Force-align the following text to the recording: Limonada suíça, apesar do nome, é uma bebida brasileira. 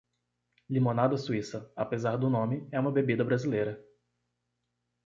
Limonada 0.69 1.15
suíça, 1.15 1.71
apesar 1.75 2.17
do 2.17 2.27
nome, 2.27 2.67
é 2.71 2.79
uma 2.79 2.91
bebida 2.91 3.23
brasileira. 3.23 3.79